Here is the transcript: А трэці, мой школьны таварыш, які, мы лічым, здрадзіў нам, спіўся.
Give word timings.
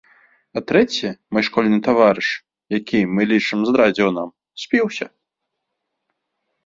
А 0.59 0.61
трэці, 0.69 1.09
мой 1.35 1.43
школьны 1.49 1.77
таварыш, 1.87 2.29
які, 2.77 2.99
мы 3.17 3.21
лічым, 3.35 3.59
здрадзіў 3.71 4.09
нам, 4.19 4.29
спіўся. 4.63 5.05